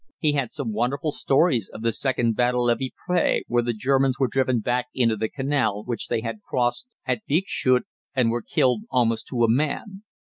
He 0.17 0.31
had 0.31 0.49
some 0.49 0.73
wonderful 0.73 1.11
stories 1.11 1.69
of 1.71 1.83
the 1.83 1.91
second 1.91 2.35
battle 2.35 2.71
of 2.71 2.81
Ypres, 2.81 3.43
where 3.47 3.61
the 3.61 3.71
Germans 3.71 4.17
were 4.17 4.27
driven 4.27 4.59
back 4.59 4.87
into 4.95 5.15
the 5.15 5.29
canal 5.29 5.83
which 5.85 6.07
they 6.07 6.21
had 6.21 6.41
crossed 6.41 6.87
at 7.05 7.21
Bixschoote, 7.29 7.85
and 8.15 8.31
were 8.31 8.41
killed 8.41 8.81
almost 8.89 9.27
to 9.27 9.43
a 9.43 9.47
man. 9.47 10.01